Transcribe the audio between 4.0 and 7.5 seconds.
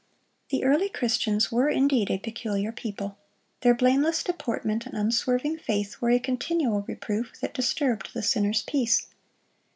deportment and unswerving faith were a continual reproof